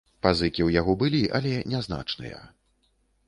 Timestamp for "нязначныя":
1.73-2.39